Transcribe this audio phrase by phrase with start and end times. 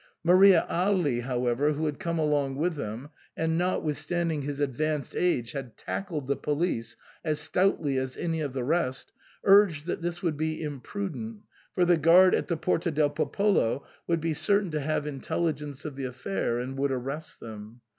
[0.23, 5.77] Maria Agli, however, who had come along with him, and, notwithstanding his advanced age, had
[5.77, 9.11] tackled the police as stoutly as any of the rest,
[9.43, 11.41] urged that this would be imprudent,
[11.75, 15.95] for the guard at the Porta del Popolo would be certain to have intelligence of
[15.95, 17.81] the affair and would arrest them.